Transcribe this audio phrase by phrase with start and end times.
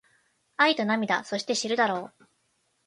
[0.57, 2.25] 愛と涙そして知るだろう